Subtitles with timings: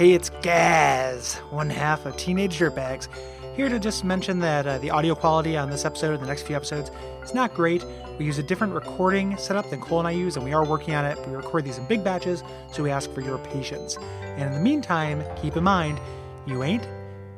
[0.00, 3.08] Hey, it's Gaz, one half of Teenage Dirtbags,
[3.54, 6.44] here to just mention that uh, the audio quality on this episode and the next
[6.44, 6.90] few episodes
[7.22, 7.84] is not great.
[8.18, 10.94] We use a different recording setup than Cole and I use, and we are working
[10.94, 11.18] on it.
[11.28, 12.42] We record these in big batches,
[12.72, 13.98] so we ask for your patience.
[14.22, 16.00] And in the meantime, keep in mind,
[16.46, 16.88] you ain't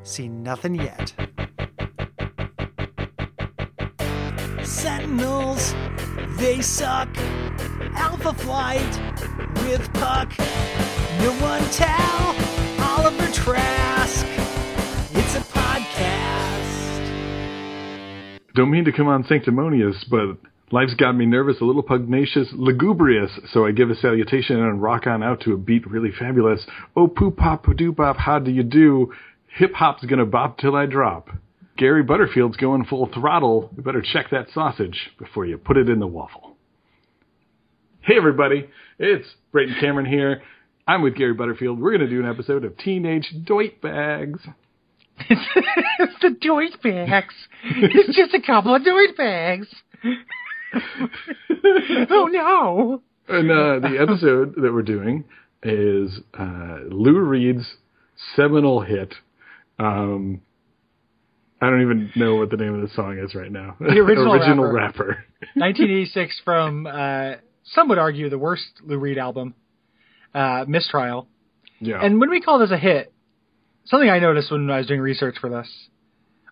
[0.04, 1.12] seen nothing yet.
[4.62, 5.74] Sentinels,
[6.36, 7.08] they suck.
[7.96, 9.00] Alpha Flight
[9.64, 10.32] with Puck.
[11.18, 12.41] No one tell
[13.02, 14.24] Bolivar Trask.
[15.10, 17.10] It's a podcast.
[18.54, 20.38] Don't mean to come on sanctimonious, but
[20.70, 25.08] life's got me nervous, a little pugnacious, lugubrious, so I give a salutation and rock
[25.08, 26.64] on out to a beat really fabulous.
[26.94, 29.12] Oh, poop pop, doo bop, how do you do?
[29.56, 31.28] Hip hop's gonna bop till I drop.
[31.76, 33.72] Gary Butterfield's going full throttle.
[33.76, 36.56] You better check that sausage before you put it in the waffle.
[38.02, 40.42] Hey everybody, it's Brayton Cameron here.
[40.92, 41.80] I'm with Gary Butterfield.
[41.80, 44.40] We're going to do an episode of Teenage Doit Bags.
[45.20, 47.32] it's the Doit Bags.
[47.64, 49.68] It's just a couple of Doit Bags.
[52.10, 53.02] oh no!
[53.26, 55.24] And uh, the episode that we're doing
[55.62, 57.76] is uh, Lou Reed's
[58.36, 59.14] seminal hit.
[59.78, 60.42] Um,
[61.62, 63.76] I don't even know what the name of the song is right now.
[63.80, 65.06] The original, original rapper.
[65.06, 65.24] rapper.
[65.54, 69.54] 1986 from, uh, some would argue, the worst Lou Reed album,
[70.34, 71.26] uh, Mistrial.
[71.80, 72.00] Yeah.
[72.02, 73.12] And when we call this a hit,
[73.86, 75.68] something I noticed when I was doing research for this.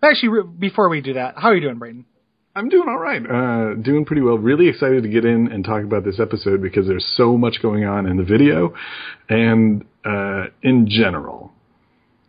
[0.03, 2.07] Actually, before we do that, how are you doing, Brayton?
[2.57, 3.23] I'm doing all right.
[3.23, 4.37] Uh, doing pretty well.
[4.37, 7.85] Really excited to get in and talk about this episode because there's so much going
[7.85, 8.75] on in the video
[9.29, 11.53] and uh, in general.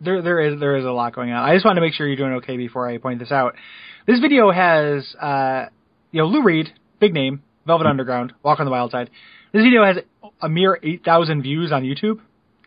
[0.00, 1.48] There, there is there is a lot going on.
[1.48, 3.54] I just want to make sure you're doing okay before I point this out.
[4.06, 5.66] This video has, uh,
[6.12, 9.10] you know, Lou Reed, big name, Velvet Underground, Walk on the Wild Side.
[9.52, 9.98] This video has
[10.42, 12.20] a mere 8,000 views on YouTube.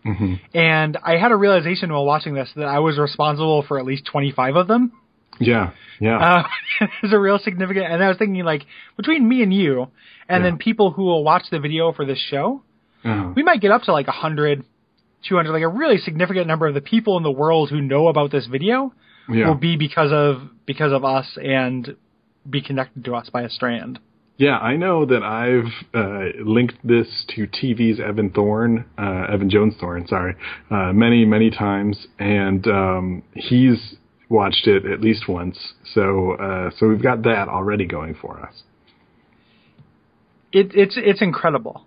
[0.06, 0.36] Mm-hmm.
[0.54, 4.06] And I had a realization while watching this that I was responsible for at least
[4.06, 4.92] 25 of them.
[5.40, 6.18] Yeah, yeah.
[6.18, 6.44] Uh,
[7.04, 8.66] it's a real significant, and I was thinking like
[8.98, 9.88] between me and you,
[10.30, 10.50] and Yeah.
[10.52, 12.62] then people who will watch the video for this show,
[13.04, 13.34] Uh-huh.
[13.36, 14.64] we might get up to like 100,
[15.28, 18.32] 200, like a really significant number of the people in the world who know about
[18.32, 18.94] this video
[19.28, 19.48] yeah.
[19.48, 21.96] will be because of because of us and
[22.50, 24.00] be connected to us by a strand.
[24.38, 29.76] Yeah, I know that I've uh, linked this to TV's Evan Thorne, uh, Evan Jones
[29.80, 30.36] Thorne, sorry,
[30.70, 33.96] uh, many, many times, and um, he's
[34.28, 35.74] watched it at least once.
[35.94, 38.64] So, uh, so we've got that already going for us.
[40.52, 41.86] It, it's it's incredible.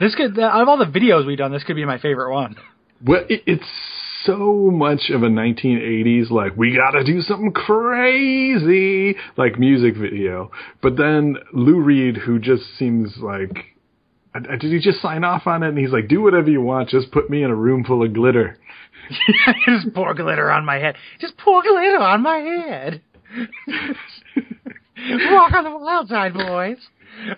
[0.00, 2.56] This could out of all the videos we've done, this could be my favorite one.
[3.04, 3.64] Well, it, it's
[4.26, 10.50] so much of a 1980s like we gotta do something crazy like music video,
[10.82, 13.72] but then Lou Reed, who just seems like.
[14.60, 15.68] Did he just sign off on it?
[15.68, 18.12] And he's like, "Do whatever you want, just put me in a room full of
[18.12, 18.58] glitter."
[19.66, 20.96] Just pour glitter on my head.
[21.20, 23.02] Just pour glitter on my head.
[25.30, 26.78] Walk on the wild side, boys.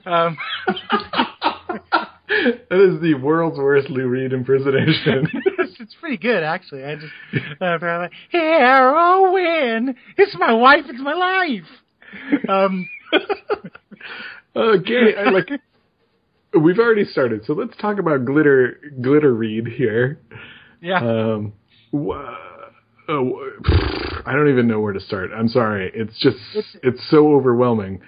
[0.07, 0.37] Um,
[2.69, 5.29] that is the world's worst Lou Reed impersonation.
[5.59, 6.85] it's, it's pretty good, actually.
[6.85, 7.13] I just
[7.61, 9.95] uh, like, heroin.
[10.17, 10.85] It's my wife.
[10.87, 12.49] It's my life.
[12.49, 12.89] Um,
[14.55, 15.49] uh, Gary, I like.
[16.59, 20.21] We've already started, so let's talk about glitter, glitter Reed here.
[20.81, 20.99] yeah.
[20.99, 21.53] Um,
[21.93, 22.37] wha-
[23.09, 23.51] oh,
[24.25, 25.31] I don't even know where to start.
[25.35, 25.91] I'm sorry.
[25.95, 26.37] It's just
[26.83, 28.01] it's, so overwhelming.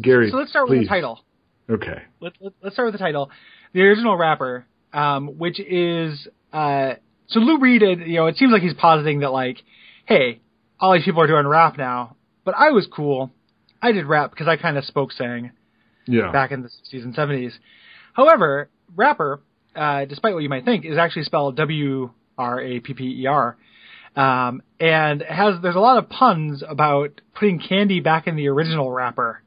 [0.00, 1.24] Gary, so let's start with the title.
[1.70, 2.02] Okay.
[2.20, 3.30] Let, let, let's start with the title.
[3.72, 6.94] The original rapper, um, which is uh,
[7.28, 7.82] so Lou Reed.
[7.82, 9.58] uh, You know, it seems like he's positing that like,
[10.06, 10.40] hey,
[10.80, 13.30] all these people are doing rap now, but I was cool.
[13.82, 15.50] I did rap because I kind of spoke sang
[16.06, 16.32] Yeah.
[16.32, 17.52] back in the 60s and 70s.
[18.14, 19.40] However, rapper,
[19.76, 23.26] uh, despite what you might think, is actually spelled W R A P P E
[23.26, 23.56] R.
[24.16, 28.90] Um, and has there's a lot of puns about putting candy back in the original
[28.90, 29.42] rapper,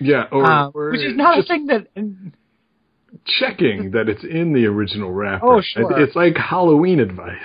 [0.00, 0.24] yeah.
[0.30, 1.86] Or, uh, or which is not a thing that
[3.38, 5.46] checking that it's in the original wrapper.
[5.46, 6.00] Oh, sure.
[6.00, 7.36] It's like Halloween advice.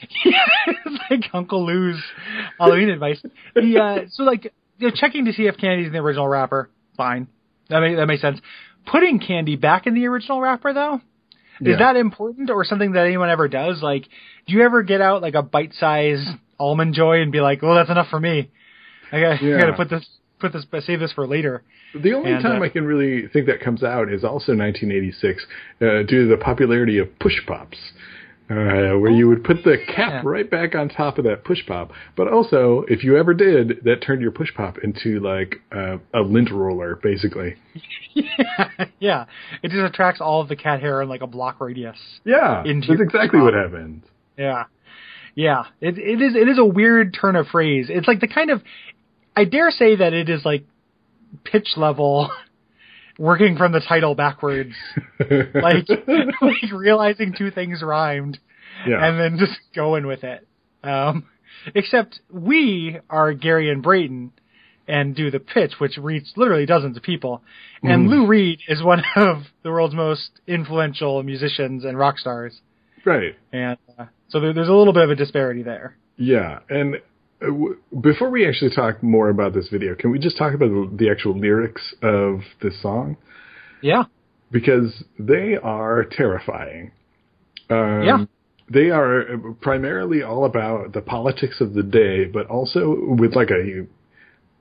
[0.24, 2.02] it's like Uncle Lou's
[2.58, 3.22] Halloween advice.
[3.54, 6.70] The uh, so like you know, checking to see if candy's in the original wrapper,
[6.96, 7.28] fine.
[7.68, 8.40] That makes that makes sense.
[8.86, 11.00] Putting candy back in the original wrapper though,
[11.60, 11.72] Yeah.
[11.72, 13.82] is that important or something that anyone ever does?
[13.82, 14.04] Like,
[14.46, 16.28] do you ever get out like a bite sized
[16.58, 18.50] almond joy and be like, well, that's enough for me.
[19.10, 19.58] I got Yeah.
[19.58, 20.06] got to put this
[20.40, 21.62] put this save this for later.
[21.94, 25.46] The only And, time uh, I can really think that comes out is also 1986,
[25.80, 27.78] uh, due to the popularity of push pops,
[28.50, 31.92] uh, where you would put the cap right back on top of that push pop.
[32.16, 36.20] But also, if you ever did, that turned your push pop into like uh, a
[36.20, 37.54] lint roller, basically.
[38.98, 39.26] yeah,
[39.62, 41.96] it just attracts all of the cat hair in like a block radius.
[42.24, 44.02] Yeah, Into that's exactly what happened.
[44.36, 44.64] Yeah,
[45.34, 45.64] yeah.
[45.80, 47.86] It it is it is a weird turn of phrase.
[47.88, 48.62] It's like the kind of
[49.36, 50.64] I dare say that it is like
[51.44, 52.30] pitch level
[53.18, 54.72] working from the title backwards,
[55.20, 55.86] like
[56.40, 58.38] like realizing two things rhymed,
[58.86, 59.04] yeah.
[59.06, 60.46] and then just going with it.
[60.82, 61.26] Um,
[61.74, 64.32] except we are Gary and Brayton
[64.86, 67.42] and do the pitch, which reaches literally dozens of people.
[67.82, 68.10] And Mhm.
[68.10, 72.60] Lou Reed is one of the world's most influential musicians and rock stars,
[73.06, 73.34] right.
[73.52, 75.96] and uh, so there, there's a little bit of a disparity there.
[76.18, 76.96] Yeah, and
[77.46, 80.90] w- before we actually talk more about this video, can we just talk about the,
[80.96, 83.16] the actual lyrics of this song
[83.82, 84.04] Yeah,
[84.50, 86.92] because they are terrifying.
[87.70, 88.24] Um, Yeah.
[88.72, 89.24] They are
[89.60, 93.86] primarily all about the politics of the day, but also with like a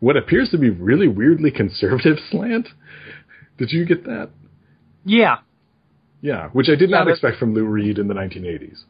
[0.01, 2.67] what appears to be really weirdly conservative slant.
[3.57, 4.29] Did you get that?
[5.05, 5.37] yeah,
[6.21, 8.83] Yeah, which I did Yeah, not expect from Lou Reed in the 1980s.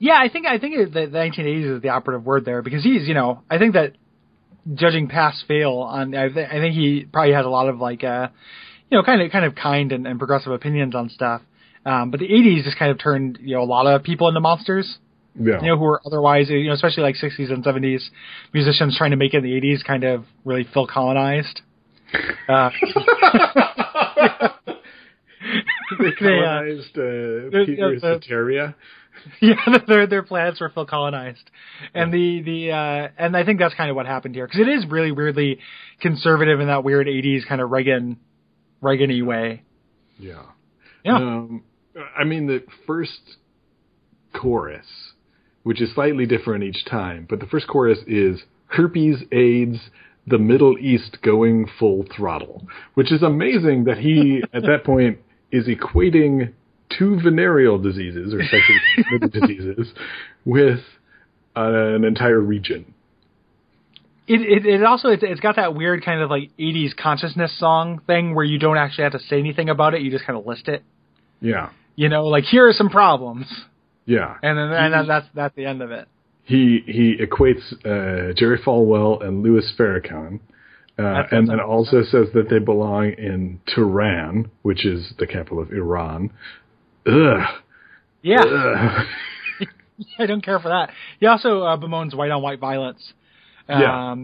[0.00, 0.18] Yeah.
[0.18, 3.14] I think I think the, the 1980s is the operative word there because he's you
[3.14, 3.92] know I think that
[4.74, 8.02] judging pass fail on I, th- I think he probably has a lot of like
[8.02, 8.28] uh
[8.90, 11.42] you know kind of kind of kind and, and progressive opinions on stuff.
[11.86, 14.40] Um, but the 80s just kind of turned you know a lot of people into
[14.40, 14.98] monsters.
[15.38, 15.62] Yeah.
[15.62, 18.00] you know, who were otherwise, you know, especially like 60s and 70s
[18.52, 21.60] musicians trying to make it in the 80s kind of really feel colonized.
[22.48, 22.70] Uh,
[25.98, 28.80] they uh, colonized uh, Peter the-.
[29.40, 29.54] yeah,
[29.86, 31.50] their their planets were full colonized,
[31.94, 34.68] and the the uh, and I think that's kind of what happened here because it
[34.68, 35.58] is really weirdly
[36.00, 38.18] conservative in that weird 80s kind of Reagan
[38.80, 39.62] Reagan-y way.
[40.18, 40.42] Yeah.
[41.04, 41.16] Yeah.
[41.16, 41.64] Um,
[42.16, 43.36] I mean, the first
[44.34, 44.86] chorus,
[45.62, 49.78] which is slightly different each time, but the first chorus is herpes, AIDS,
[50.26, 55.18] the Middle East going full throttle, which is amazing that he, at that point,
[55.50, 56.52] is equating
[56.98, 59.92] two venereal diseases or sexually transmitted diseases
[60.44, 60.80] with
[61.56, 62.94] an entire region.
[64.26, 68.00] It it, it also it's, it's got that weird kind of like 80s consciousness song
[68.06, 70.46] thing where you don't actually have to say anything about it, you just kind of
[70.46, 70.84] list it.
[71.40, 71.70] Yeah.
[71.96, 73.46] You know, like here are some problems.
[74.06, 74.36] Yeah.
[74.42, 76.08] and then and then that's that's the end of it.
[76.44, 80.40] he he equates uh, Jerry Falwell and Louis Farrakhan,
[80.98, 85.70] uh, and then also says that they belong in Tehran, which is the capital of
[85.72, 86.30] Iran.
[87.06, 87.46] Ugh.
[88.22, 89.06] Yeah, Ugh.
[90.18, 90.90] I don't care for that.
[91.20, 93.12] He also uh, bemoans white on white violence,
[93.68, 94.14] um, Yeah.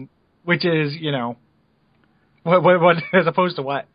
[0.43, 1.37] which is you know,
[2.43, 3.87] what what what as opposed to what,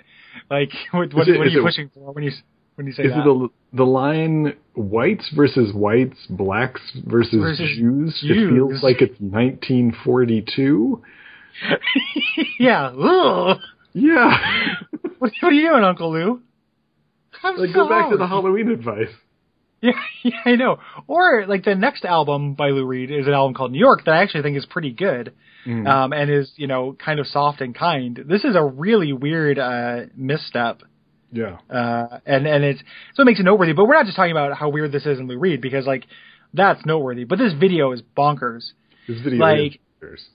[0.50, 2.32] like what what, it- what are you it- pushing for when you
[2.74, 3.20] when you say Is that?
[3.20, 8.18] it the the line whites versus whites, blacks versus, Versus Jews?
[8.22, 11.02] It feels like it's 1942.
[12.58, 12.86] yeah.
[12.86, 13.58] Ugh.
[13.92, 14.36] Yeah.
[15.18, 16.40] What, what are you doing, Uncle Lou?
[17.42, 18.26] I'm like go back to the.
[18.26, 19.08] Halloween advice.
[19.84, 19.90] Yeah,
[20.22, 20.78] yeah, I know.
[21.08, 24.14] Or like the next album by Lou Reed is an album called New York that
[24.14, 25.32] I actually think is pretty good,
[25.66, 25.88] Mm.
[25.88, 28.16] um, and is you know kind of soft and kind.
[28.28, 30.82] This is a really weird uh, misstep,
[31.32, 31.58] Yeah.
[31.68, 32.80] uh, and and it's
[33.14, 33.72] so it makes it noteworthy.
[33.72, 36.04] But we're not just talking about how weird this is in Lou Reed because like
[36.54, 37.24] that's noteworthy.
[37.24, 38.70] But this video is bonkers.
[39.08, 40.28] This video Like- is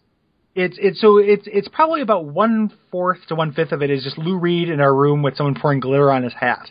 [0.55, 4.03] It's it's so it's it's probably about one fourth to one fifth of it is
[4.03, 6.69] just Lou Reed in our room with someone pouring glitter on his hat.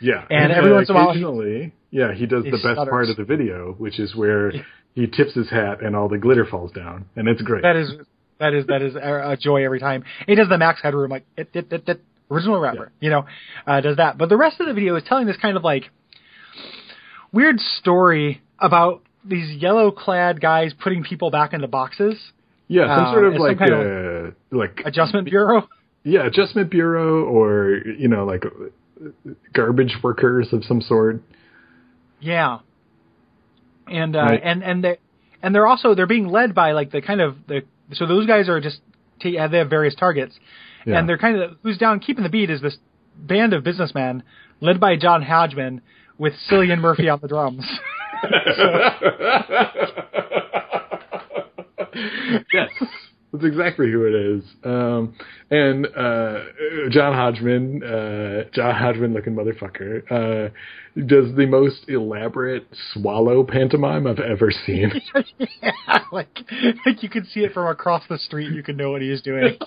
[0.00, 2.90] Yeah, And every once in a while- occasionally, yeah, he does He the best stutters.
[2.90, 4.52] part of the video, which is where
[4.94, 7.62] he tips his hat and all the glitter falls down, and it's great.
[7.62, 7.92] That is
[8.38, 10.04] that is that is a joy every time.
[10.26, 12.00] He does the Max Headroom like it, it, it, it,
[12.30, 13.24] original rapper, you know,
[13.66, 14.18] uh, does that.
[14.18, 15.84] But the rest of the video is telling this kind of like
[17.32, 22.14] weird story about these yellow clad guys putting people back into boxes.
[22.68, 25.68] yeah, some uh, sort of like kind uh, like Adjustment Bureau.
[26.04, 28.50] yeah, adjustment bureau or you know like uh,
[29.52, 31.22] garbage workers of some sort.
[32.20, 32.58] Yeah.
[33.86, 34.40] And uh, Right.
[34.42, 34.98] and and they
[35.42, 37.62] and they're also they're being led by like the kind of the
[37.92, 38.80] so those guys are just
[39.20, 40.34] t- they have various targets
[40.84, 40.98] Yeah.
[40.98, 42.76] and they're kind of who's down keeping the beat is this
[43.16, 44.22] band of businessmen
[44.60, 45.82] led by John Hodgman
[46.18, 47.64] with Cillian Murphy on the drums.
[52.52, 52.70] yes,
[53.32, 54.44] that's exactly who it is.
[54.64, 55.14] Um,
[55.50, 56.44] and uh,
[56.90, 60.50] John Hodgman, uh, John Hodgman looking motherfucker, uh,
[61.06, 64.92] does the most elaborate swallow pantomime I've ever seen.
[65.38, 65.72] yeah,
[66.12, 66.28] like
[66.86, 68.52] like you can see it from across the street.
[68.52, 69.58] You can know what he is doing.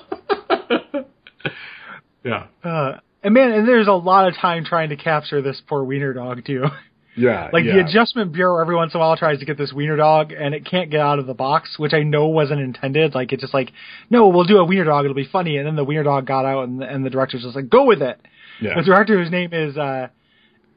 [2.23, 5.83] yeah, Uh, and man, and there's a lot of time trying to capture this poor
[5.83, 6.65] wiener dog too.
[7.19, 7.73] yeah, Like yeah.
[7.73, 10.53] the adjustment bureau every once in a while tries to get this wiener dog and
[10.53, 13.13] it can't get out of the box, which I know wasn't intended.
[13.15, 13.71] Like it's just like,
[14.09, 15.57] no, we'll do a wiener dog, it'll be funny.
[15.57, 18.01] And then the wiener dog got out and, and the director's just like, go with
[18.01, 18.19] it.
[18.61, 18.75] yeah.
[18.75, 20.07] The director whose name is uh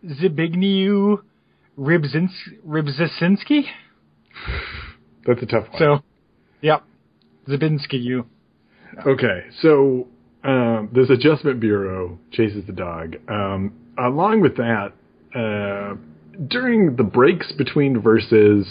[0.04, 1.22] Zbigniew
[1.78, 2.30] Rybzins-
[2.66, 3.62] Rybczynski.
[5.26, 5.78] That's a tough one.
[5.78, 6.02] So,
[6.60, 6.82] yep,
[7.48, 8.02] Zabinski.
[8.02, 8.26] You.
[9.06, 10.08] Okay, so
[10.44, 13.16] um, this adjustment bureau chases the dog.
[13.28, 14.92] Um, along with that,
[15.34, 15.94] uh,
[16.48, 18.66] during the breaks between verses,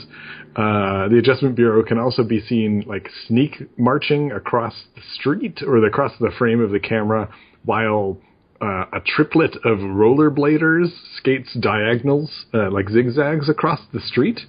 [0.56, 5.84] uh, the adjustment bureau can also be seen like sneak marching across the street or
[5.86, 7.34] across the frame of the camera
[7.66, 8.18] while
[8.62, 14.40] uh, a triplet of rollerbladers skates diagonals, uh, like zigzags across the street.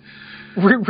[0.56, 0.84] Really,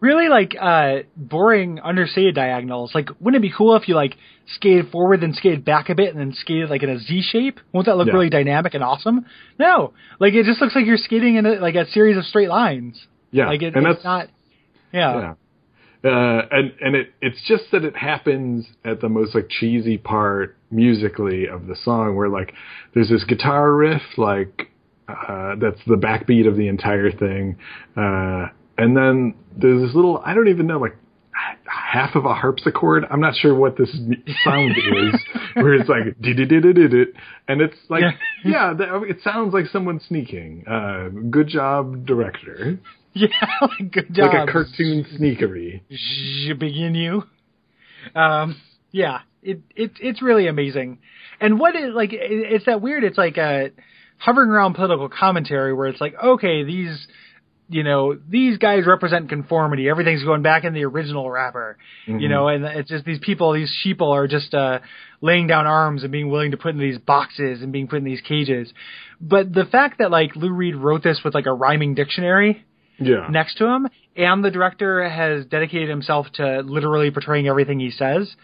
[0.00, 2.94] really like uh, boring understated diagonals.
[2.94, 6.10] Like, wouldn't it be cool if you like skated forward, then skated back a bit,
[6.14, 7.60] and then skated like in a Z shape?
[7.72, 8.14] Won't that look Yeah.
[8.14, 9.26] really dynamic and awesome?
[9.58, 12.48] No, like it just looks like you're skating in a, like a series of straight
[12.48, 13.06] lines.
[13.30, 14.28] Yeah, Like it, and it's that's not.
[14.92, 15.18] Yeah.
[15.20, 15.34] yeah.
[16.10, 20.56] Uh, and and it it's just that it happens at the most like cheesy part
[20.70, 22.52] musically of the song where like
[22.94, 24.68] there's this guitar riff like
[25.08, 27.56] uh, that's the backbeat of the entire thing,
[27.96, 28.46] uh,
[28.78, 30.96] and then there's this little I don't even know like
[31.66, 33.04] half of a harpsichord.
[33.10, 33.90] I'm not sure what this
[34.44, 35.20] sound is,
[35.54, 36.38] where it's like did
[37.48, 38.10] and it's like Yeah.
[38.44, 40.64] yeah, that, it sounds like someone sneaking.
[40.66, 42.78] Uh, good job, director.
[43.16, 43.28] Yeah,
[43.60, 44.34] like, good job.
[44.34, 45.82] Like a cartoon sneakery.
[46.58, 47.22] Begin you.
[48.12, 50.98] Um, yeah, it, it it's really amazing.
[51.40, 53.04] And what is like, it, it's that weird.
[53.04, 53.66] It's like uh
[54.18, 57.06] hovering around political commentary where it's like, okay, these,
[57.68, 59.88] you know, these guys represent conformity.
[59.88, 61.78] Everything's going back in the original rapper,
[62.20, 64.80] you know, and it's just these people, these sheeple are just uh
[65.20, 68.04] laying down arms and being willing to put in these boxes and being put in
[68.04, 68.72] these cages.
[69.20, 72.64] But the fact that like Lou Reed wrote this with like a rhyming dictionary
[72.98, 73.28] Yeah.
[73.30, 78.34] next to him, and the director has dedicated himself to literally portraying everything he says,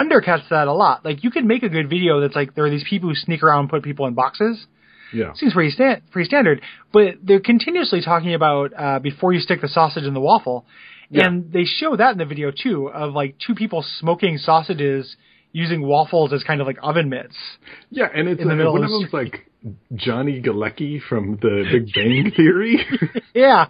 [0.00, 1.04] undercuts that a lot.
[1.04, 3.42] Like you could make a good video that's like there are these people who sneak
[3.42, 4.66] around and put people in boxes.
[5.12, 5.32] Yeah.
[5.34, 9.68] Seems pretty sta- pretty standard, but they're continuously talking about uh, before you stick the
[9.68, 10.64] sausage in the waffle,
[11.10, 11.26] Yeah.
[11.26, 15.16] and they show that in the video too of like two people smoking sausages
[15.52, 17.36] using waffles as kind of like oven mitts.
[17.90, 19.46] Yeah, and it's in the middle one of of them's like
[19.94, 22.78] Johnny Galecki from the Big Bang Theory.
[23.34, 23.66] Yeah.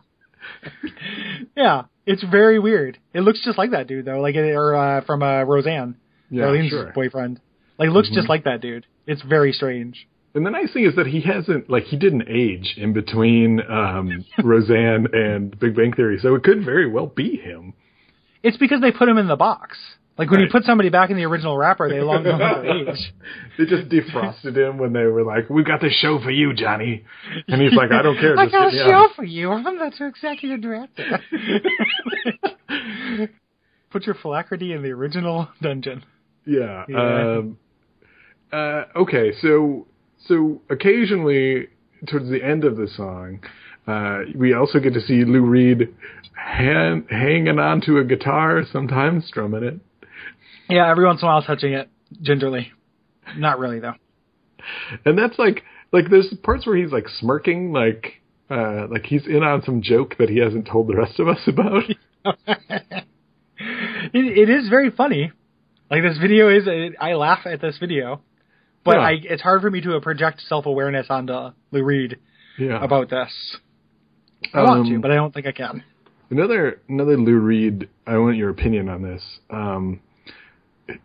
[1.57, 2.99] yeah, it's very weird.
[3.15, 5.97] It looks just like that dude though, like or uh, from uh, Roseanne,
[6.31, 6.85] Yeah, Darlene's sure.
[6.87, 6.95] Mm-hmm.
[6.95, 7.41] boyfriend.
[7.79, 8.87] Like looks just like that dude.
[9.07, 10.07] It's very strange.
[10.35, 14.25] And the nice thing is that he hasn't like he didn't age in between um,
[14.43, 17.75] Roseanne and Big Bang Theory, so it could very well be him.
[18.43, 19.79] It's because they put him in the box.
[20.19, 23.13] Like when you put somebody back in the original wrapper, they long no longer age.
[23.57, 27.05] they just defrosted him when they were like, "We've got this show for you, Johnny,"
[27.49, 29.51] and he's like, "I don't care." I got a show on." for you.
[29.51, 31.21] I'm the executive director.
[33.91, 36.05] Put your phylactery in the original dungeon.
[36.47, 36.85] Yeah.
[36.89, 37.37] Yeah.
[37.39, 37.59] Um,
[38.53, 39.87] uh, okay, so
[40.27, 41.69] so occasionally
[42.07, 43.41] towards the end of the song,
[43.87, 45.95] uh, we also get to see Lou Reed
[46.35, 49.81] han- hanging onto a guitar, sometimes strumming it.
[50.69, 51.91] Yeah, every once in a while touching it
[52.23, 52.73] gingerly.
[53.37, 53.95] Not really though.
[55.05, 55.63] And that's like
[55.93, 60.17] like there's parts where he's like smirking, like uh, like he's in on some joke
[60.19, 61.83] that he hasn't told the rest of us about.
[62.47, 63.05] it,
[64.13, 65.33] it is very funny.
[65.91, 66.67] Like this video is,
[67.01, 68.23] I laugh at this video,
[68.85, 69.01] but Yeah.
[69.01, 72.19] I, it's hard for me to project self awareness onto Lou Reed
[72.59, 72.83] yeah.
[72.83, 73.31] about this.
[74.53, 75.85] I want to, Um, but I don't think I can.
[76.31, 77.89] Another another Lou Reed.
[78.07, 79.23] I want your opinion on this.
[79.51, 80.01] Um,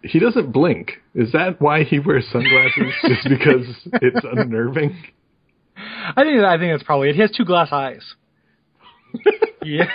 [0.01, 0.93] he doesn't blink.
[1.13, 2.93] Is that why he wears sunglasses?
[3.07, 3.65] Just because
[4.01, 4.97] it's unnerving?
[5.77, 7.15] I think I think that's probably it.
[7.15, 8.01] He has two glass eyes.
[9.63, 9.85] yeah,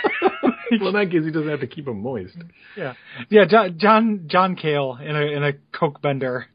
[0.79, 2.35] well, in that case, he doesn't have to keep them moist.
[2.77, 2.93] yeah,
[3.29, 3.45] yeah.
[3.45, 6.47] John John, John Cale in a in a coke bender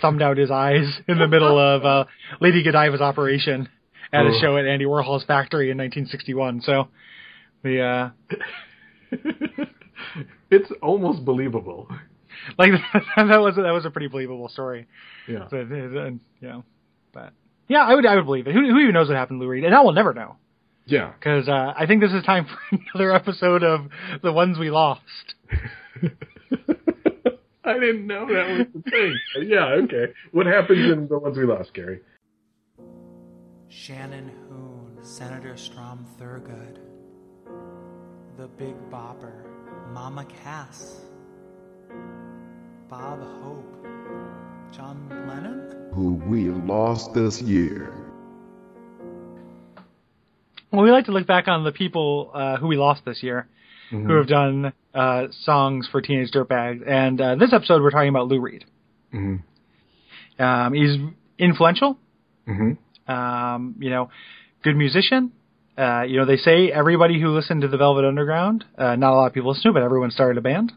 [0.00, 2.04] thumbed out his eyes in the middle of uh,
[2.40, 3.68] Lady Godiva's operation
[4.12, 4.38] at a Oh.
[4.40, 6.62] show at Andy Warhol's factory in 1961.
[6.62, 6.88] So
[7.62, 8.10] the uh,
[10.50, 11.88] it's almost believable.
[12.58, 12.70] like
[13.16, 14.86] that was that was a pretty believable story.
[15.28, 15.46] Yeah.
[15.50, 15.66] But,
[16.40, 16.60] yeah,
[17.12, 17.32] but
[17.68, 18.54] yeah, I would I would believe it.
[18.54, 19.64] Who, who even knows what happened to Lou Reed?
[19.64, 20.36] And I will never know
[20.86, 21.12] Yeah.
[21.18, 23.82] because uh, I think this is time for another episode of
[24.22, 25.02] the ones we lost.
[27.68, 29.16] I didn't know that was the thing.
[29.48, 29.66] yeah.
[29.66, 30.12] Okay.
[30.32, 32.00] What happens in the ones we lost, Gary?
[33.68, 36.78] Shannon Hoon, Senator Strom Thurgood,
[38.38, 39.44] The Big Bopper,
[39.92, 41.02] Mama Cass,
[42.88, 43.86] Bob Hope,
[44.72, 45.68] John Lennon?
[45.92, 47.92] who we lost this year.
[50.70, 53.48] Well, we like to look back on the people uh, who we lost this year,
[53.90, 58.28] who have done uh, songs for Teenage Dirtbags, and uh, this episode we're talking about
[58.28, 58.64] Lou Reed.
[59.14, 59.42] Mhm.
[60.38, 60.96] Um, he's
[61.38, 61.98] influential.
[62.46, 62.76] Mhm.
[63.08, 64.10] Um, you know,
[64.62, 65.32] good musician.
[65.76, 69.16] Uh, you know, they say everybody who listened to the Velvet Underground, uh, not a
[69.16, 70.72] lot of people listen to, it, but everyone started a band.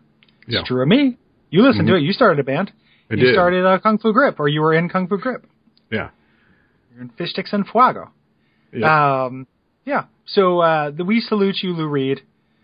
[0.47, 0.63] It's Yeah.
[0.63, 1.17] true of me.
[1.49, 2.01] You listened to it.
[2.01, 2.71] You started a band.
[3.09, 3.33] I you did.
[3.33, 5.45] started uh, Kung Fu Grip, or you were in Kung Fu Grip.
[5.91, 6.09] Yeah.
[6.93, 8.11] You're in Fish Sticks and Fuego.
[8.73, 9.23] Yeah.
[9.25, 9.47] Um,
[9.85, 10.05] yeah.
[10.25, 12.21] So uh, the, we salute you, Lou Reed.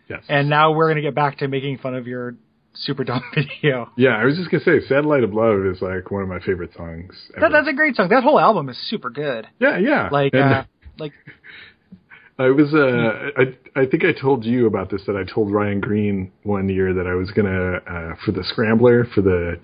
[0.09, 0.23] Yes.
[0.29, 2.35] And now we're going to get back to making fun of your
[2.73, 3.89] super dumb video.
[3.97, 6.73] yeah, I was just gonna say, "Satellite of Love" is like one of my favorite
[6.75, 7.15] songs.
[7.35, 7.41] Ever.
[7.41, 8.09] That, that's a great song.
[8.09, 9.47] That whole album is super good.
[9.59, 10.09] yeah, yeah.
[10.11, 10.63] Like, And uh,
[10.99, 11.13] like
[12.39, 15.01] I was, uh, I, I think I told you about this.
[15.07, 19.05] That I told Ryan Green one year that I was gonna uh, for the Scrambler
[19.05, 19.59] for the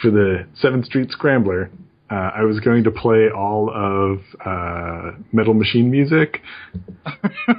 [0.00, 1.70] for the Seventh Street Scrambler.
[2.10, 6.42] Uh, I was going to play all of uh, Metal Machine music,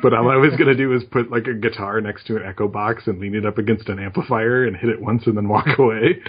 [0.04, 2.44] but all I was going to do was put like a guitar next to an
[2.46, 5.48] echo box and lean it up against an amplifier and hit it once and then
[5.48, 6.22] walk away.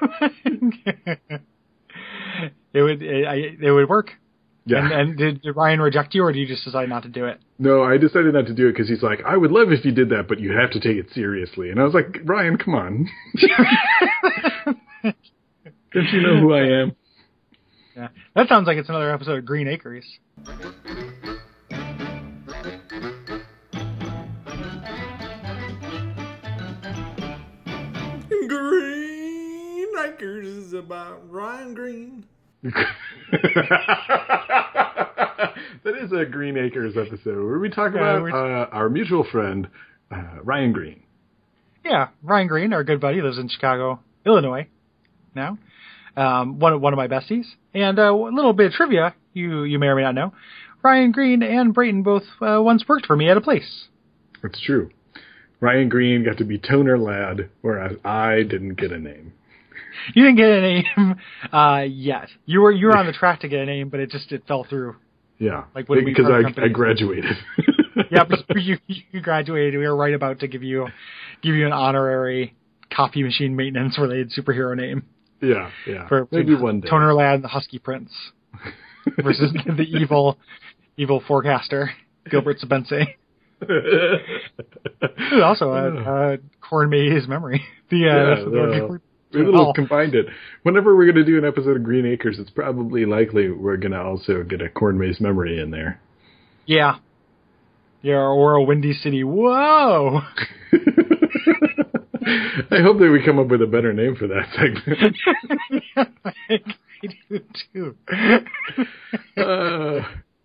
[2.72, 4.12] it would it, I, it would work.
[4.64, 4.78] Yeah.
[4.78, 7.24] And, and did, did Ryan reject you, or did you just decide not to do
[7.24, 7.40] it?
[7.58, 9.90] No, I decided not to do it because he's like, I would love if you
[9.90, 11.70] did that, but you have to take it seriously.
[11.70, 13.08] And I was like, Ryan, come on.
[15.02, 16.96] Don't you know who I am?
[18.34, 20.04] Yeah, that sounds like it's another episode of Green Acres.
[28.62, 32.24] Green Acres is about Ryan Green.
[32.62, 32.74] that
[36.00, 39.68] is a Green Acres episode where we talk Yeah, about we're- uh, our mutual friend,
[40.10, 41.02] uh, Ryan Green.
[41.84, 44.68] Yeah, Ryan Green, our good buddy, lives in Chicago, Illinois,
[45.34, 45.58] now.
[46.16, 49.64] Um, one of one of my besties, and uh, a little bit of trivia you
[49.64, 50.32] you may or may not know.
[50.82, 53.86] Ryan Green and Brayton both uh, once worked for me at a place.
[54.42, 54.90] That's true.
[55.60, 59.32] Ryan Green got to be Toner Lad, whereas I didn't get a name.
[60.14, 61.16] You didn't get a name
[61.52, 62.28] uh, yet.
[62.46, 64.42] You were you were on the track to get a name, but it just it
[64.48, 64.96] fell through.
[65.38, 67.36] Yeah, Like when because I, I graduated.
[68.10, 69.78] Yeah, but you you graduated.
[69.78, 70.88] We were right about to give you
[71.42, 72.54] give you an honorary
[72.90, 75.04] copy machine maintenance related superhero name
[75.42, 76.08] yeah, yeah.
[76.08, 76.88] for Maybe one day.
[76.88, 78.12] Toner Lad and the Husky Prince
[79.22, 80.38] versus the, evil
[80.96, 81.90] evil forecaster
[82.30, 83.14] Gilbert Sabensey.
[85.30, 87.62] Who also had uh, Corn Maze memory.
[87.90, 89.00] The uh, Yeah, the- well, the-
[89.38, 90.26] We little oh, combined it.
[90.62, 93.92] Whenever we're going to do an episode of Green Acres, it's probably likely we're going
[93.92, 96.00] to also get a corn maze memory in there.
[96.66, 96.96] yeah,
[98.02, 99.22] yeah, or a Windy City.
[99.24, 100.20] Whoa.
[102.24, 105.16] I hope that we come up with a better name for that segment.
[106.46, 106.60] I
[107.28, 107.40] do
[107.72, 107.96] too.
[109.42, 110.02] uh,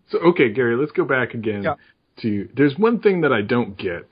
[0.10, 1.76] so, okay, Gary, let's go back again Yeah.
[2.22, 2.50] to.
[2.56, 4.08] There's one thing that I don't get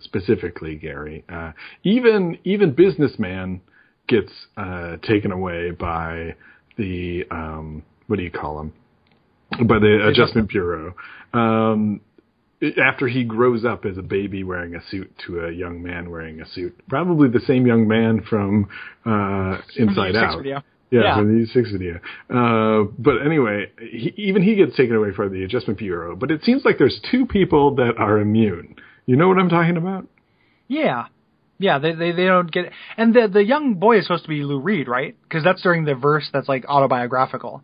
[0.00, 1.24] specifically, Gary.
[1.28, 1.52] Uh,
[1.84, 3.60] even even businessman
[4.08, 6.34] gets uh, taken away by
[6.76, 8.72] the um, what do you call them?
[9.66, 10.94] By the Adjustment Bureau.
[11.32, 12.00] Um,
[12.82, 16.40] after he grows up as a baby wearing a suit to a young man wearing
[16.40, 18.68] a suit, probably the same young man from
[19.06, 20.36] uh, Inside Six Out.
[20.38, 20.62] video.
[20.90, 21.16] Yeah, Yeah.
[21.18, 22.00] from the six video.
[22.28, 26.16] Uh, but anyway, he, even he gets taken away from the Adjustment Bureau.
[26.16, 28.74] But it seems like there's two people that are immune.
[29.06, 30.06] You know what I'm talking about?
[30.68, 31.06] Yeah.
[31.58, 34.42] Yeah, they, they they don't get and the the young boy is supposed to be
[34.42, 35.14] Lou Reed, right?
[35.22, 37.62] Because that's during the verse that's like autobiographical.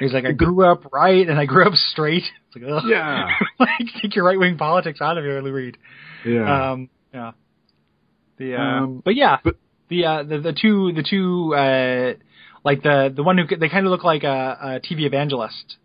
[0.00, 2.24] He's like, I grew up right and I grew up straight.
[2.54, 2.84] It's like, ugh.
[2.86, 3.28] Yeah.
[3.58, 5.76] like take your right wing politics out of here, Lou Reed.
[6.24, 6.70] Yeah.
[6.72, 7.32] Um, yeah.
[8.38, 9.56] The uh, Um, but yeah, but-
[9.88, 12.14] the uh the the two the two uh
[12.64, 15.76] like the the one who they kind of look like a, a TV evangelist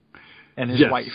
[0.55, 0.91] and his yes.
[0.91, 1.07] wife.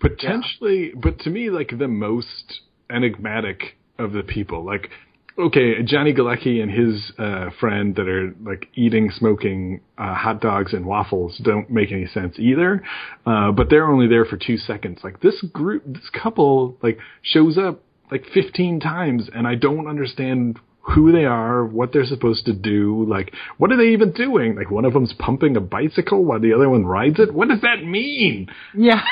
[0.00, 4.64] Potentially, but to me, like the most enigmatic of the people.
[4.64, 4.90] Like,
[5.38, 10.72] okay, Johnny Galecki and his uh, friend that are like eating, smoking uh, hot dogs
[10.72, 12.82] and waffles don't make any sense either.
[13.24, 15.00] Uh, but they're only there for two seconds.
[15.04, 20.58] Like this group, this couple, like shows up like 15 times, and I don't understand
[20.80, 24.56] who they are, what they're supposed to do, like what are they even doing?
[24.56, 27.32] Like one of them's pumping a bicycle while the other one rides it.
[27.32, 28.48] What does that mean?
[28.74, 29.02] Yeah.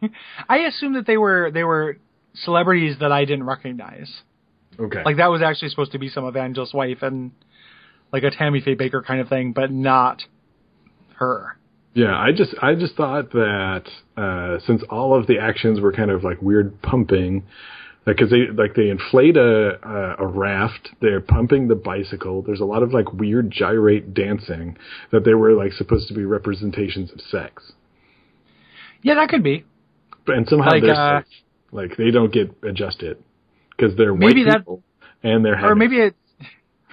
[0.48, 1.98] I assume that they were they were
[2.34, 4.10] celebrities that I didn't recognize.
[4.80, 5.02] Okay.
[5.04, 7.32] Like that was actually supposed to be some evangelist's wife and
[8.12, 10.22] like a Tammy Faye Bakker kind of thing, but not
[11.16, 11.56] her.
[11.94, 13.84] Yeah, I just I just thought that
[14.16, 17.44] uh, since all of the actions were kind of like weird pumping,
[18.06, 22.42] because they like they inflate a a, a raft, they're pumping the bicycle.
[22.42, 24.76] There's a lot of like weird gyrate dancing
[25.10, 27.72] that they were like supposed to be representations of sex,
[29.02, 29.64] Yeah, that could be.
[30.24, 31.28] but and somehow Like, they're uh, safe.
[31.72, 33.18] like they don't get adjusted
[33.78, 34.82] because they're Maybe white that- people
[35.22, 36.14] and they're Or maybe it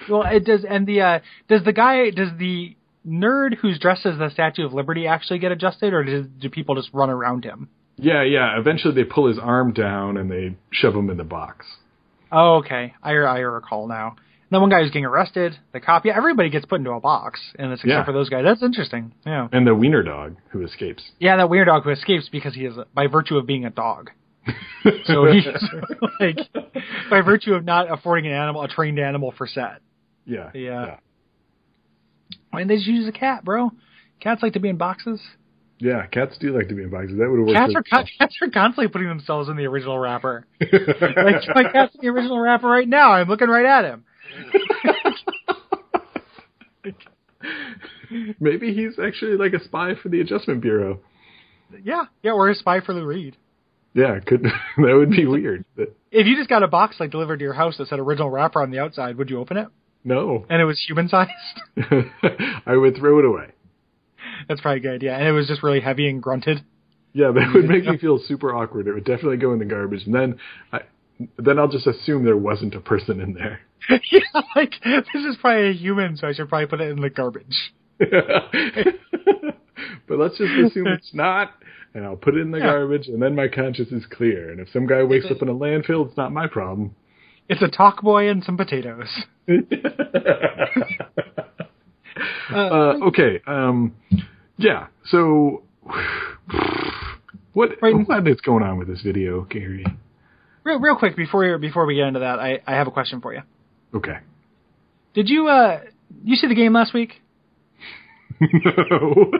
[0.08, 1.18] well it does and the uh
[1.48, 5.52] does the guy does the nerd who's dressed as the Statue of Liberty actually get
[5.52, 7.68] adjusted or does, do people just run around him?
[7.98, 8.58] Yeah, yeah.
[8.58, 11.64] Eventually, they pull his arm down and they shove him in the box.
[12.30, 12.92] Oh, okay.
[13.02, 14.08] I I recall now.
[14.08, 15.56] And then one guy who's getting arrested.
[15.72, 16.04] The cop.
[16.04, 18.04] Yeah, everybody gets put into a box, and it's except Yeah.
[18.04, 18.44] for those guys.
[18.44, 19.12] That's interesting.
[19.24, 19.48] Yeah.
[19.50, 21.02] And the wiener dog who escapes.
[21.18, 24.10] Yeah, that weird dog who escapes because he is by virtue of being a dog.
[25.06, 25.44] So he's
[26.20, 26.38] like
[27.10, 29.80] by virtue of not affording an animal a trained animal for set.
[30.24, 30.96] yeah, Yeah.
[32.52, 33.70] I mean, they just use a cat, bro.
[34.20, 35.20] Cats like to be in boxes.
[35.78, 36.06] yeah.
[36.06, 37.18] Cats do like to be in boxes.
[37.18, 37.58] That would have worked.
[37.58, 37.82] Cats are
[38.18, 40.46] cats are constantly putting themselves in the original wrapper.
[40.60, 43.12] like my cat's in the original wrapper right now.
[43.12, 44.04] I'm looking right at him.
[48.40, 51.00] Maybe he's actually like a spy for the Adjustment Bureau.
[51.82, 53.36] Yeah, yeah, or a spy for Lou Reed.
[53.96, 54.42] Yeah, could
[54.76, 55.64] that would be weird.
[55.78, 58.62] If you just got a box like delivered to your house that said original wrapper
[58.62, 59.68] on the outside, would you open it?
[60.04, 61.32] no, And it was human sized?
[62.66, 63.46] I would throw it away.
[64.48, 65.18] That's probably good, yeah.
[65.18, 66.62] And it was just really heavy and grunted.
[67.12, 68.86] Yeah, that would make me feel super awkward.
[68.86, 70.38] It would definitely go in the garbage, and then
[70.70, 70.82] I,
[71.38, 73.60] then I'll just assume there wasn't a person in there.
[74.12, 74.20] yeah,
[74.54, 77.72] like this is probably a human, so I should probably put it in the garbage.
[77.98, 78.12] but
[80.18, 81.54] let's just assume it's not,
[81.96, 82.66] and I'll put it in the Yeah.
[82.66, 84.50] garbage, and then my conscience is clear.
[84.50, 86.94] And if some guy wakes up in a landfill, it's not my problem.
[87.48, 89.08] It's a talk boy and some potatoes.
[92.52, 93.94] uh, okay, um,
[94.58, 94.86] yeah.
[95.06, 95.62] So,
[97.52, 97.94] what Right.
[98.06, 99.86] what is going on with this video, Gary?
[100.64, 103.32] Real, real quick before before we get into that, I, I have a question for
[103.32, 103.40] you.
[103.94, 104.18] Okay.
[105.14, 105.80] Did you uh
[106.24, 107.22] you see the game last week?
[108.40, 109.30] no.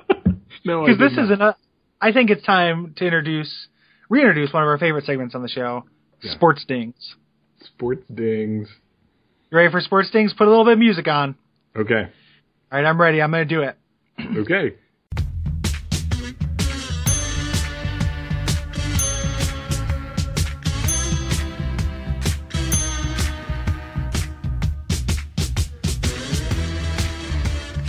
[0.64, 1.24] no, I Because this not.
[1.24, 1.52] is an.
[2.00, 3.68] I think it's time to introduce,
[4.08, 5.84] reintroduce one of our favorite segments on the show,
[6.22, 6.32] Yeah.
[6.34, 7.16] Sports Dings.
[7.60, 8.68] sports dings.
[9.50, 10.32] You ready for Sports Dings?
[10.34, 11.36] Put a little bit of music on.
[11.74, 12.02] Okay.
[12.72, 13.20] All right, I'm ready.
[13.22, 13.76] I'm going to do it.
[14.38, 14.74] Okay.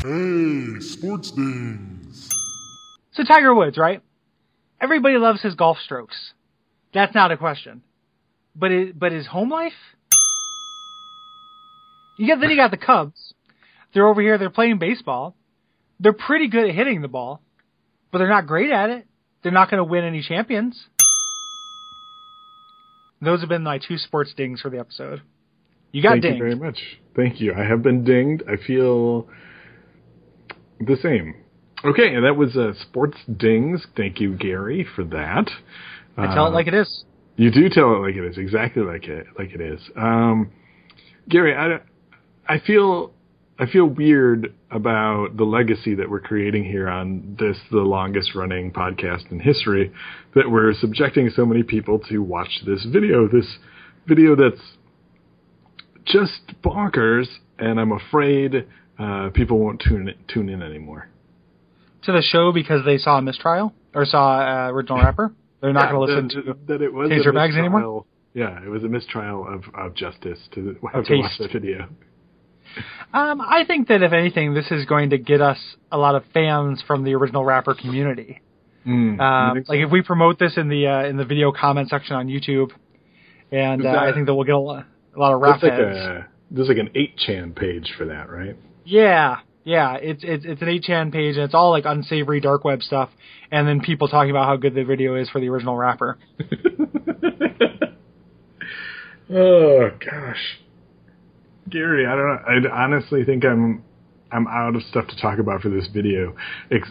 [0.03, 1.96] Hey, sports dings.
[3.17, 4.03] So Tiger Woods, right?
[4.79, 6.33] Everybody loves his golf strokes.
[6.93, 7.81] That's not a question.
[8.55, 9.73] But it, but his home life?
[12.19, 13.33] You got then you got the Cubs.
[13.93, 14.37] They're over here.
[14.37, 15.35] They're playing baseball.
[15.99, 17.41] They're pretty good at hitting the ball,
[18.11, 19.07] but they're not great at it.
[19.41, 20.85] They're not going to win any champions.
[23.19, 25.23] Those have been my two sports dings for the episode.
[25.91, 26.37] You got Thank dinged.
[26.37, 26.77] you very much.
[27.15, 27.55] Thank you.
[27.55, 28.43] I have been dinged.
[28.47, 29.27] I feel
[30.79, 31.33] the same.
[31.85, 33.85] Okay, and that was uh, sports dings.
[33.95, 35.49] Thank you, Gary, for that.
[36.17, 37.03] I tell it like it is.
[37.35, 39.79] You do tell it like it is, exactly like it like it is.
[39.95, 40.51] Um,
[41.29, 41.79] Gary, I,
[42.51, 43.13] I feel
[43.59, 48.71] I feel weird about the legacy that we're creating here on this the longest running
[48.71, 49.91] podcast in history
[50.33, 53.27] that we're subjecting so many people to watch this video.
[53.27, 53.57] This
[54.07, 54.61] video that's
[56.05, 57.27] just bonkers,
[57.59, 58.65] and I'm afraid
[58.97, 61.09] uh, people won't tune in, tune in anymore.
[62.07, 65.33] To the show because they saw a mistrial or saw uh, original rapper.
[65.61, 66.73] They're not Yeah, going to listen that, to.
[66.73, 68.05] that it was Taser bags anymore?
[68.33, 71.89] Yeah, it was a mistrial of, of justice to have to watch the video.
[73.13, 75.57] Um, I think that if anything, this is going to get us
[75.91, 78.41] a lot of fans from the original rapper community.
[78.85, 79.73] Mm, Um, so?
[79.73, 82.71] like if we promote this in the uh, in the video comment section on YouTube,
[83.51, 85.79] and uh, I think that we'll get a lot, a lot of rap That's like
[85.81, 88.55] a there's like an eight chan page for that, right?
[88.85, 92.81] Yeah, yeah, it's it's it's an 8chan page, and it's all like unsavory dark web
[92.81, 93.09] stuff,
[93.51, 96.17] and then people talking about how good the video is for the original rapper.
[99.29, 100.59] oh gosh,
[101.69, 102.69] Gary, I don't know.
[102.69, 103.83] I honestly think I'm
[104.31, 106.33] I'm out of stuff to talk about for this video.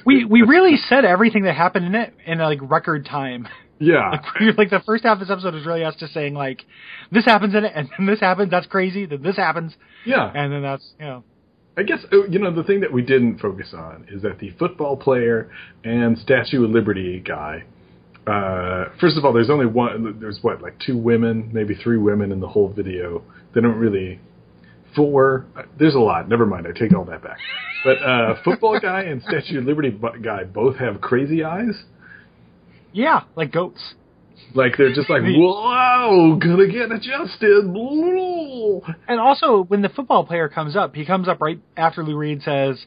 [0.05, 3.49] We we really said everything that happened in it in like record time.
[3.79, 4.11] yeah.
[4.41, 6.62] Like, like the first half of this episode was really us just saying like,
[7.11, 8.51] this happens in it, and then this happens.
[8.51, 9.07] That's crazy.
[9.07, 11.25] Then this happens, Yeah, and then that's you know.
[11.77, 14.51] I guess oh, you know the thing that we didn't focus on is that the
[14.59, 15.51] football player
[15.85, 17.65] and Statue of Liberty guy.
[18.27, 20.19] Uh, first of all, there's only one.
[20.19, 23.23] There's what, like two women, maybe three women in the whole video.
[23.55, 24.21] They don't really.
[24.95, 25.45] Four.
[25.79, 26.27] There's a lot.
[26.27, 26.67] Never mind.
[26.67, 27.37] I take all that back.
[27.85, 31.85] But uh, football guy and Statue of Liberty guy both have crazy eyes.
[32.93, 33.95] Yeah, like goats.
[34.55, 37.65] Like they're just like, whoa, gonna get adjusted.
[39.09, 42.43] And also, when the football player comes up, he comes up right after Lou Reed
[42.43, 42.85] says,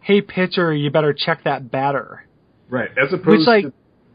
[0.00, 2.26] "Hey pitcher, you better check that batter."
[2.68, 3.72] Right, as opposed like- to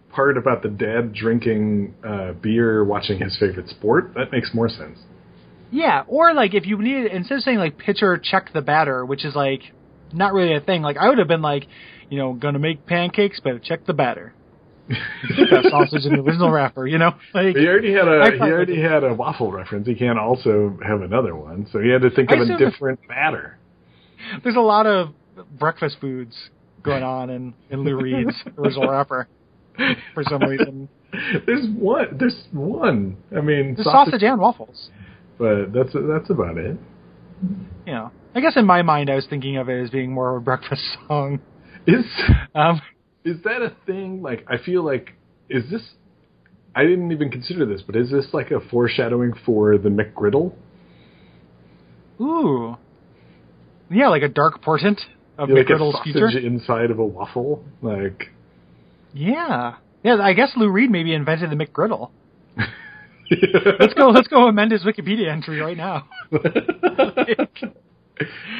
[0.10, 4.13] part about the dad drinking uh, beer, watching his favorite sport.
[4.15, 4.97] That makes more sense.
[5.71, 9.26] Yeah, or like if you needed instead of saying like pitcher check the batter, which
[9.26, 9.62] is like
[10.13, 10.82] not really a thing.
[10.82, 11.67] Like I would have been like,
[12.10, 14.34] you know, gonna make pancakes, better check the batter.
[14.89, 17.12] Have sausage in the original wrapper, you know?
[17.34, 19.88] Like, He already had a he already had a waffle reference.
[19.88, 23.58] He can't also have another one, so he had to think of a different matter.
[24.43, 25.10] there's a lot of
[25.60, 26.36] breakfast foods
[26.84, 29.28] going on in, in Lou Reed's original wrapper
[30.13, 30.89] for some reason.
[31.45, 32.17] There's one.
[32.19, 33.15] There's one.
[33.36, 34.89] I mean, There's sausage and waffles.
[35.38, 36.78] but that's that's about it.
[37.86, 40.32] You know, I guess in my mind I was thinking of it as being more
[40.36, 41.39] of a breakfast song.
[41.86, 42.04] Is
[42.56, 42.82] Um,
[43.27, 44.21] is that a thing?
[44.21, 45.13] Like, I feel like
[45.49, 45.81] is this?
[46.75, 50.53] I didn't even consider this, but is this like a foreshadowing for the McGriddle?
[52.21, 52.77] ooh,
[53.91, 55.01] yeah, like a dark portent
[55.37, 56.29] of like a McGriddle's future.
[56.29, 58.31] inside of a waffle, like.
[59.13, 60.17] Yeah, yeah.
[60.21, 62.11] I guess Lou Reed maybe invented the McGriddle.
[63.79, 64.07] Let's go.
[64.09, 66.07] Let's go amend his Wikipedia entry right now.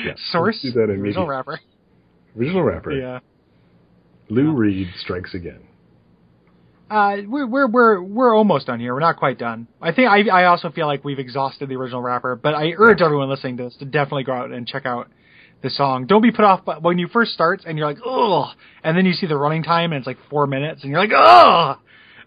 [0.06, 1.60] Yeah, Source: original rapper.
[2.38, 2.92] Original rapper.
[2.92, 3.20] Yeah.
[4.30, 5.62] Lou Reed strikes again.
[6.90, 8.94] Uh, we're we're we're we're almost done here.
[8.94, 9.68] We're not quite done.
[9.82, 13.02] I think I I also feel like we've exhausted the original rapper, but I urge
[13.02, 15.10] everyone listening to this to definitely go out and check out
[15.62, 16.06] the song.
[16.06, 19.06] Don't be put off by when you first starts and you're like, ugh, and then
[19.06, 21.80] you see the running time and it's like four minutes and you're like, ugh.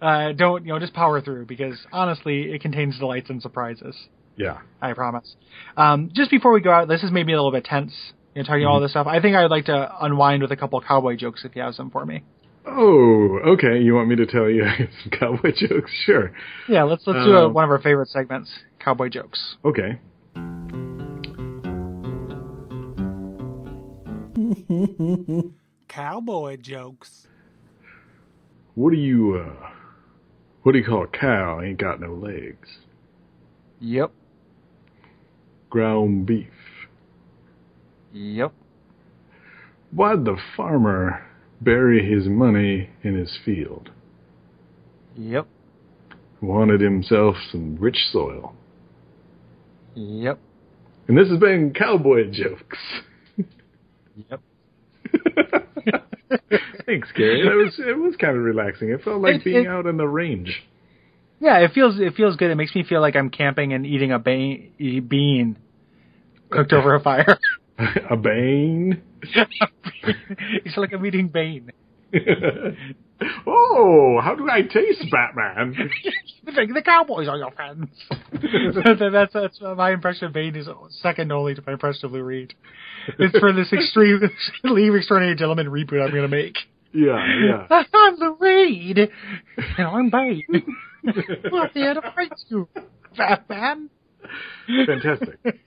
[0.03, 0.79] Uh, don't you know?
[0.79, 3.95] Just power through because honestly, it contains delights and surprises.
[4.37, 4.59] Yeah.
[4.81, 5.37] I promise.
[5.77, 7.93] Um, just before we go out, this is maybe a little bit tense.
[8.35, 9.07] You know, talking all this stuff.
[9.07, 11.75] I think I'd like to unwind with a couple of cowboy jokes if you have
[11.75, 12.23] some for me.
[12.66, 13.81] Oh, okay.
[13.81, 14.64] You want me to tell you
[15.03, 15.90] some cowboy jokes?
[16.05, 16.33] Sure.
[16.69, 19.57] Yeah, let's let's do a, Um, one of our favorite segments, cowboy jokes.
[19.64, 19.99] Okay.
[25.88, 27.27] Cowboy jokes.
[28.75, 29.71] What do you uh
[30.62, 32.79] what do you call a cow ain't got no legs?
[33.81, 34.12] Yep.
[35.71, 36.49] Ground beef.
[38.12, 38.53] Yep.
[39.92, 41.25] Why'd the farmer
[41.61, 43.90] bury his money in his field?
[45.16, 45.46] Yep.
[46.40, 48.55] Wanted himself some rich soil.
[49.94, 50.38] Yep.
[51.09, 52.79] And this has been cowboy jokes.
[54.31, 54.40] Yep.
[56.87, 57.42] Thanks, Gary.
[57.42, 58.90] That was it was kind of relaxing.
[58.90, 60.62] It felt like It- being it- out in the range.
[61.40, 62.51] Yeah, it feels it feels good.
[62.51, 65.57] It makes me feel like I'm camping and eating a ba- bean
[66.51, 67.38] cooked over a fire.
[68.11, 69.03] a bane.
[69.23, 71.73] it's like I'm eating Bane.
[73.47, 75.75] oh, how do I taste, Batman?
[76.45, 77.88] the, the Cowboys are your friends.
[78.33, 80.69] That- that's that's my impression of Bane is
[81.03, 82.55] second only to my impression of Lou Reed.
[83.19, 84.21] It's for this extreme
[84.64, 86.57] Leave Extraordinary Gentleman reboot I'm going to make.
[86.93, 87.25] yeah,
[87.71, 87.83] yeah.
[87.95, 88.99] I'm Lou Reed,
[89.79, 90.43] and I'm Bane.
[91.53, 92.69] We're here to fight you,
[93.16, 93.90] Batman.
[94.87, 95.61] Fantastic.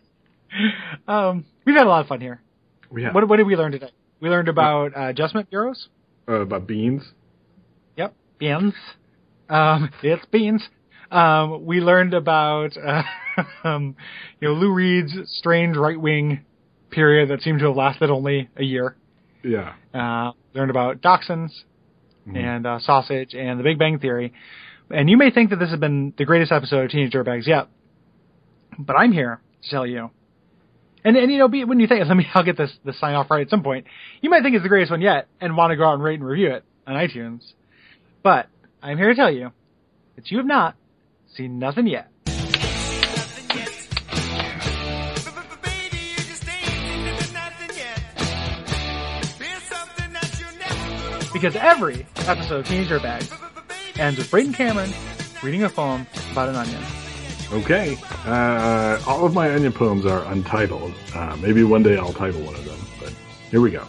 [1.07, 2.41] Um, we've had a lot of fun here.
[2.95, 3.11] Yeah.
[3.11, 3.89] What, what did we learn today?
[4.19, 5.87] We learned about uh, adjustment bureaus.
[6.27, 7.03] uh, about beans?
[7.97, 8.73] Yep, beans.
[9.49, 10.63] Um, it's beans.
[11.11, 13.03] Um, we learned about uh,
[13.67, 13.95] um,
[14.39, 16.45] you know Lou Reed's strange right wing
[16.91, 18.95] period that seemed to have lasted only a year.
[19.43, 19.73] Yeah.
[19.93, 21.51] Uh, learned about dachshunds
[22.33, 24.31] and uh, sausage and the Big Bang Theory.
[24.89, 27.67] And you may think that this has been the greatest episode of Teenage Dirtbags yet,
[28.79, 30.11] but I'm here to tell you.
[31.05, 33.29] And and you know, when you think, let me, I'll get this the sign off
[33.29, 33.87] right at some point.
[34.21, 36.19] You might think it's the greatest one yet and want to go out and rate
[36.19, 37.41] and review it on iTunes.
[38.21, 38.47] But
[38.81, 39.51] I'm here to tell you
[40.15, 40.75] that you have not
[41.35, 42.09] seen nothing yet.
[51.33, 54.93] Because every episode of Teenage Dirtbags ends with Brayton Cameron
[55.43, 57.02] reading a poem about an onion.
[57.53, 57.97] Okay.
[58.25, 60.91] Uh, all of my onion poems are untitled.
[61.13, 63.13] Uh, maybe one day I'll title one of them, but
[63.51, 63.87] here we go.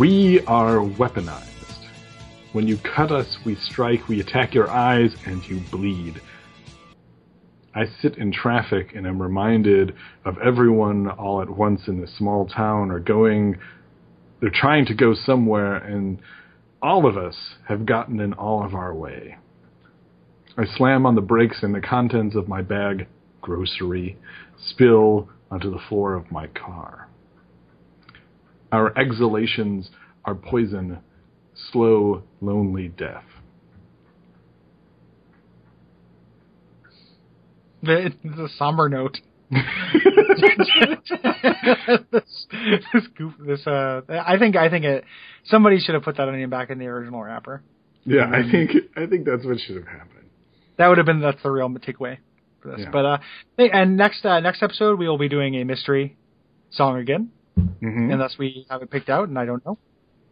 [0.00, 1.86] We are weaponized.
[2.52, 6.20] When you cut us, we strike, we attack your eyes, and you bleed.
[7.72, 12.48] I sit in traffic and am reminded of everyone all at once in this small
[12.48, 13.56] town are going,
[14.40, 16.20] they're trying to go somewhere, and
[16.82, 17.36] all of us
[17.68, 19.36] have gotten in all of our way.
[20.58, 23.06] I slam on the brakes and the contents of my bag,
[23.40, 24.18] grocery,
[24.70, 27.08] spill onto the floor of my car.
[28.72, 29.90] Our exhalations
[30.24, 30.98] are poison,
[31.70, 33.22] slow, lonely death.
[37.84, 39.18] The, it's a somber note.
[39.50, 39.62] this,
[42.92, 45.04] this goof, this uh, I think I think it.
[45.44, 47.62] Somebody should have put that onion back in the original wrapper.
[48.04, 50.17] Yeah, I think I think that's what should have happened.
[50.78, 52.18] That would have been that's the real takeaway
[52.62, 52.80] for this.
[52.80, 52.90] Yeah.
[52.90, 53.18] But uh,
[53.58, 56.16] and next uh, next episode we will be doing a mystery
[56.70, 58.10] song again, Mm-hmm.
[58.12, 59.78] unless we have it picked out, and I don't know.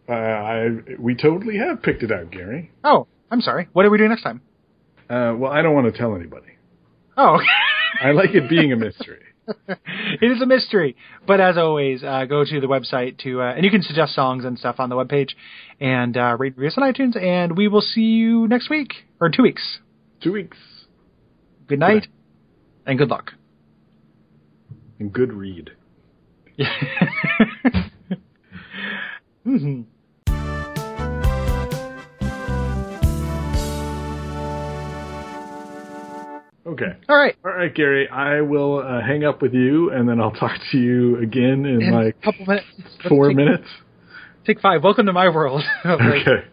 [0.09, 2.71] Uh, I we totally have picked it out, Gary.
[2.85, 3.69] Oh, I'm sorry.
[3.73, 4.41] What are we doing next time?
[5.11, 6.47] Uh, well, I don't want to tell anybody.
[7.17, 7.39] Oh,
[8.03, 9.21] I like it being a mystery.
[9.69, 10.97] it is a mystery.
[11.27, 14.45] But as always, uh, go to the website to, uh, and you can suggest songs
[14.45, 15.31] and stuff on the webpage
[15.81, 17.21] and uh, rate review us on iTunes.
[17.21, 19.79] And we will see you next week or in two weeks.
[20.23, 20.57] Two weeks
[21.67, 22.07] Good night
[22.87, 23.33] and good luck.
[24.99, 25.71] and good read.
[29.45, 29.83] hmm
[36.67, 36.97] Okay.
[37.09, 37.37] All right.
[37.45, 38.09] All right, Gary.
[38.09, 41.81] I will uh, hang up with you, and then I'll talk to you again in
[41.83, 42.67] In like a couple minutes.
[42.79, 43.69] Let's four take- minutes.
[44.45, 44.83] Take five.
[44.85, 45.63] Welcome to my world.
[45.85, 46.47] like, Okay.